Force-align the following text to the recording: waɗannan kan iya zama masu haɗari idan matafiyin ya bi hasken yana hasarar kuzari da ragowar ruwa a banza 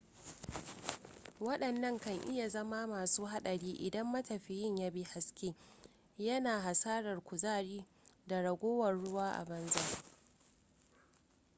waɗannan 1.45 1.99
kan 1.99 2.19
iya 2.31 2.49
zama 2.49 2.87
masu 2.87 3.25
haɗari 3.25 3.71
idan 3.73 4.07
matafiyin 4.11 4.75
ya 4.77 4.89
bi 4.91 5.03
hasken 5.03 5.53
yana 6.17 6.59
hasarar 6.59 7.19
kuzari 7.21 7.85
da 8.27 8.41
ragowar 8.41 8.95
ruwa 8.95 9.31
a 9.31 9.43
banza 9.45 10.03